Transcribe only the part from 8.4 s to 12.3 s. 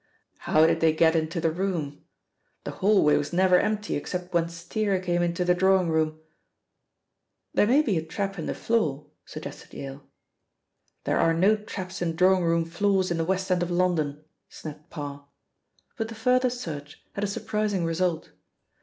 the floor," suggested Yale. "There are no traps in